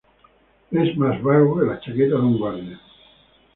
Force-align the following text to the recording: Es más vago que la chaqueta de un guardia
Es 0.71 0.97
más 0.97 1.21
vago 1.21 1.59
que 1.59 1.65
la 1.67 1.79
chaqueta 1.79 2.15
de 2.15 2.21
un 2.21 2.39
guardia 2.39 2.81